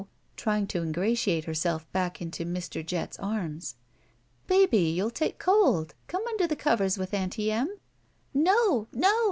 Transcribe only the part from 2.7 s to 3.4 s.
Jett's